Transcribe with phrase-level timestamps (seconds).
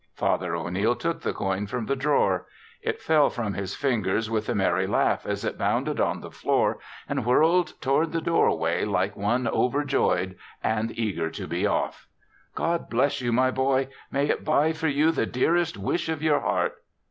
[0.15, 2.47] Father O'Neil took the coin from the drawer.
[2.81, 6.79] It fell from his fingers with a merry laugh as it bounded on the floor
[7.07, 12.07] and whirled toward the doorway like one overjoyed and eager to be off.
[12.55, 13.89] "God bless you, my boy!
[14.11, 16.81] May it buy for you the dearest wish of your heart."